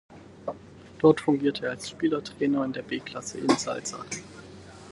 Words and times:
Dort 0.97 1.21
fungierte 1.21 1.67
er 1.67 1.73
als 1.73 1.91
Spielertrainer 1.91 2.65
in 2.65 2.73
der 2.73 2.81
B-Klasse 2.81 3.37
Inn-Salzach. 3.37 4.03